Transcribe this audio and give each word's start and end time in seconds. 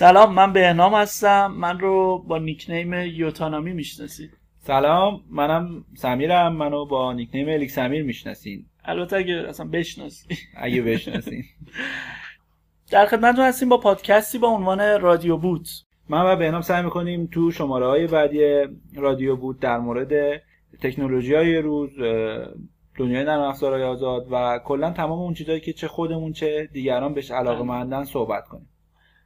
سلام 0.00 0.34
من 0.34 0.52
بهنام 0.52 0.94
هستم. 0.94 1.54
من 1.56 1.78
رو 1.80 2.24
با 2.28 2.38
نیکنیم 2.38 2.92
یوتانامی 2.92 3.72
می‌شناسید. 3.72 4.30
سلام 4.58 5.24
منم 5.30 5.84
سمیرم. 5.96 6.52
منو 6.52 6.84
با 6.84 7.12
نیکنیم 7.12 7.48
الیک 7.48 7.70
سمیر 7.70 8.02
می‌شناسین. 8.02 8.66
البته 8.84 9.16
اگه 9.16 9.34
اصلا 9.34 9.66
بشناسی 9.66 10.28
اگه 10.56 10.82
بشناسین. 10.82 11.44
در 12.92 13.06
خدمتتون 13.06 13.44
هستیم 13.44 13.68
با 13.68 13.76
پادکستی 13.76 14.38
با 14.38 14.48
عنوان 14.48 15.00
رادیو 15.00 15.36
بوت. 15.36 15.68
من 16.08 16.32
و 16.32 16.36
بهنام 16.36 16.62
سعی 16.62 16.82
می‌کنیم 16.82 17.28
تو 17.32 17.50
شماره 17.50 17.86
های 17.86 18.06
بعدی 18.06 18.40
رادیو 18.96 19.36
بود 19.36 19.60
در 19.60 19.78
مورد 19.78 20.42
تکنولوژی 20.82 21.34
های 21.34 21.56
روز 21.56 21.90
دنیای 22.98 23.24
نرم 23.24 23.40
افزارهای 23.40 23.82
آزاد 23.82 24.26
و 24.30 24.60
کلا 24.64 24.90
تمام 24.90 25.18
اون 25.18 25.34
چیزایی 25.34 25.60
که 25.60 25.72
چه 25.72 25.88
خودمون 25.88 26.32
چه 26.32 26.68
دیگران 26.72 27.14
بهش 27.14 27.30
علاقه 27.30 27.62
مندن 27.62 28.04
صحبت 28.04 28.44
کنیم. 28.48 28.68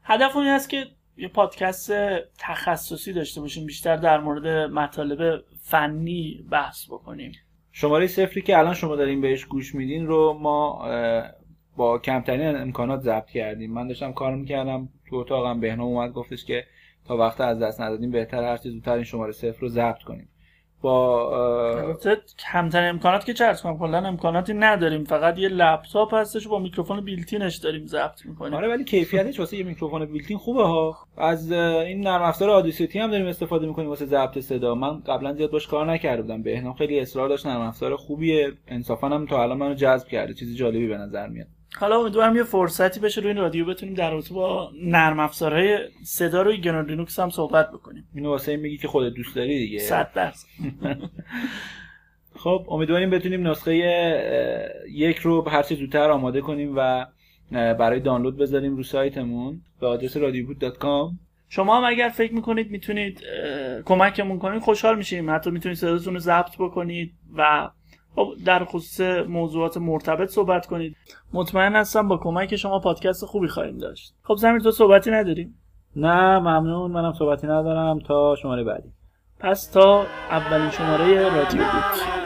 هدف 0.04 0.36
اون 0.36 0.46
است 0.46 0.68
که 0.70 0.86
یه 1.16 1.28
پادکست 1.28 1.92
تخصصی 2.38 3.12
داشته 3.12 3.40
باشیم 3.40 3.66
بیشتر 3.66 3.96
در 3.96 4.20
مورد 4.20 4.46
مطالب 4.70 5.44
فنی 5.62 6.46
بحث 6.50 6.86
بکنیم. 6.86 7.32
شماره 7.72 8.06
صفری 8.06 8.42
که 8.42 8.58
الان 8.58 8.74
شما 8.74 8.96
دارین 8.96 9.20
بهش 9.20 9.44
گوش 9.44 9.74
میدین 9.74 10.06
رو 10.06 10.38
ما 10.40 10.88
با 11.76 11.98
کمترین 11.98 12.56
امکانات 12.56 13.00
ضبط 13.00 13.30
کردیم. 13.30 13.72
من 13.72 13.88
داشتم 13.88 14.12
کار 14.12 14.34
می‌کردم 14.34 14.88
تو 15.08 15.16
اتاقم 15.16 15.60
بهنام 15.60 15.86
اومد 15.86 16.12
گفتش 16.12 16.44
که 16.44 16.64
تا 17.04 17.16
وقت 17.16 17.40
از 17.40 17.58
دست 17.58 17.80
ندادیم 17.80 18.10
بهتره 18.10 18.42
هر 18.42 18.56
چی 18.56 18.72
زودتر 18.72 18.92
این 18.92 19.04
شماره 19.04 19.32
صفر 19.32 19.60
رو 19.60 19.68
ضبط 19.68 20.02
کنیم. 20.02 20.28
با 20.84 21.96
کمترین 22.52 22.88
امکانات 22.88 23.24
که 23.24 23.34
چه 23.34 23.47
عرض 23.47 23.60
کنم 23.60 23.78
کلا 23.78 23.98
امکاناتی 23.98 24.54
نداریم. 24.54 25.04
فقط 25.04 25.38
یه 25.38 25.48
لپتاپ 25.48 26.14
هستش 26.14 26.48
با 26.48 26.58
میکروفون 26.58 27.00
built-in 27.00 27.45
ش 27.45 27.56
داریم 27.56 27.86
ضبط 27.86 28.26
می‌کنیم. 28.26 28.54
آره 28.54 28.68
ولی 28.68 28.84
کیفیتش 28.84 29.40
واسه 29.40 29.56
یه 29.56 29.64
میکروفون 29.64 30.04
built-in 30.04 30.38
خوبه 30.38 30.62
ها. 30.62 30.96
از 31.16 31.52
این 31.52 32.00
نرم 32.00 32.22
افزار 32.22 32.50
Audacity 32.50 32.98
هم 32.98 33.10
داریم 33.10 33.26
استفاده 33.26 33.66
می‌کنیم 33.66 33.88
واسه 33.88 34.06
ضبط 34.06 34.38
صدا. 34.38 34.74
من 34.74 35.00
قبلا 35.00 35.32
زیاد 35.32 35.50
باش 35.50 35.66
کار 35.66 35.92
نکرده 35.92 36.22
بودم. 36.22 36.42
بهنام 36.42 36.74
خیلی 36.74 37.00
اصرار 37.00 37.28
داشت 37.28 37.46
نرم 37.46 37.60
افزار 37.60 37.96
خوبیه. 37.96 38.52
انصافا 38.68 39.08
هم 39.08 39.26
تا 39.26 39.42
الان 39.42 39.58
منو 39.58 39.74
جذب 39.74 40.08
کرده. 40.08 40.34
چیزی 40.34 40.54
جالبی 40.54 40.86
به 40.86 40.96
نظر 40.96 41.28
میاد. 41.28 41.46
حالا 41.80 42.00
امیدوارم 42.00 42.36
یه 42.36 42.42
فرصتی 42.42 43.00
بشه 43.00 43.20
روی 43.20 43.30
این 43.30 43.40
رادیو 43.40 43.64
بتونیم 43.64 43.94
در 43.94 44.10
رابطه 44.10 44.34
با 44.34 44.70
نرم 44.82 45.20
افزارهای 45.20 45.78
صدا 46.02 46.42
روی 46.42 46.60
گنو 46.60 46.82
لینوکس 46.82 47.18
هم 47.18 47.30
صحبت 47.30 47.70
بکنیم. 47.70 48.08
اینو 48.14 48.28
واسه 48.28 48.52
این 48.52 48.60
میگی 48.60 48.76
که 48.76 48.88
خودت 48.88 49.14
دوست 49.14 49.36
داری 49.36 49.58
دیگه. 49.58 49.78
100 49.78 50.12
درصد. 50.12 50.48
خب 52.36 52.66
امیدواریم 52.70 53.10
بتونیم 53.10 53.48
نسخه 53.48 53.74
یک 54.90 55.16
رو 55.16 55.48
هر 55.48 55.62
چه 55.62 55.74
زودتر 55.74 56.10
آماده 56.10 56.40
کنیم 56.40 56.72
و 56.76 57.06
برای 57.50 58.00
دانلود 58.00 58.36
بذاریم 58.36 58.76
رو 58.76 58.82
سایتمون 58.82 59.60
به 59.80 59.86
آدرس 59.86 60.16
radioboot.com 60.16 61.14
شما 61.48 61.76
هم 61.76 61.84
اگر 61.84 62.08
فکر 62.08 62.34
می‌کنید 62.34 62.70
می‌تونید 62.70 63.20
کمکمون 63.84 64.38
کنید 64.38 64.62
خوشحال 64.62 64.98
میشیم. 64.98 65.30
حتی 65.30 65.50
می‌تونید 65.50 65.78
صداتون 65.78 66.14
رو 66.14 66.20
ضبط 66.20 66.56
بکنید 66.58 67.12
و 67.36 67.70
خب 68.14 68.32
در 68.46 68.64
خصوص 68.64 69.00
موضوعات 69.28 69.76
مرتبط 69.76 70.28
صحبت 70.28 70.66
کنید 70.66 70.96
مطمئن 71.32 71.76
هستم 71.76 72.08
با 72.08 72.16
کمک 72.16 72.56
شما 72.56 72.78
پادکست 72.78 73.24
خوبی 73.24 73.48
خواهیم 73.48 73.78
داشت 73.78 74.14
خب 74.22 74.34
زمین 74.34 74.58
تو 74.58 74.70
صحبتی 74.70 75.10
نداریم 75.10 75.54
نه 75.96 76.38
ممنون 76.38 76.90
منم 76.90 77.12
صحبتی 77.12 77.46
ندارم 77.46 77.98
تا 77.98 78.36
شماره 78.42 78.64
بعدی 78.64 78.88
پس 79.40 79.70
تا 79.70 80.06
اولین 80.30 80.70
شماره 80.70 81.28
رادیو 81.28 81.62
بود 81.62 82.24